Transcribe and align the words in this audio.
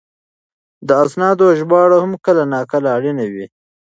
د 0.87 0.89
اسنادو 1.03 1.47
ژباړه 1.59 1.97
هم 2.03 2.13
کله 2.25 2.43
ناکله 2.53 2.87
اړینه 2.97 3.25
وي. 3.33 3.45